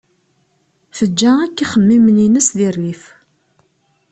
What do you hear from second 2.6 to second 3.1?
rrif.